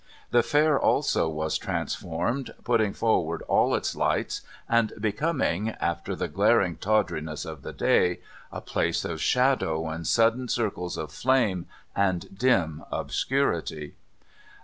[0.31, 6.77] The Fair also was transformed, putting forward all its lights and becoming, after the glaring
[6.77, 8.17] tawdiness of the day,
[8.51, 13.93] a place of shadow and sudden circles of flame and dim obscurity.